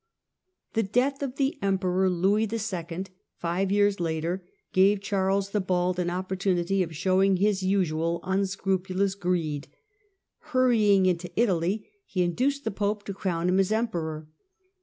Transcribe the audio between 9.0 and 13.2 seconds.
greed. Hurrying into Italy, he induced the Pope to